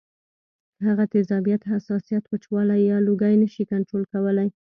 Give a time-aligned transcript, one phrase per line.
[0.85, 4.47] هغه تیزابیت، حساسیت، وچوالی یا لوګی نشي کنټرول کولی